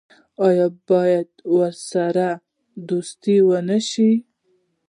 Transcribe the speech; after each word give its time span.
آیا 0.47 0.67
باید 0.89 1.29
ورسره 1.57 2.27
دوستي 2.89 3.35
ونشي؟ 3.49 4.11